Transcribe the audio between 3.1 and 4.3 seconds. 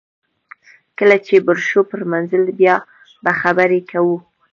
به خبرې کوو